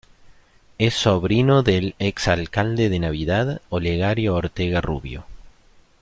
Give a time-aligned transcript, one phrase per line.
[0.79, 5.27] Es sobrino del exalcalde de Navidad, Olegario Ortega Rubio.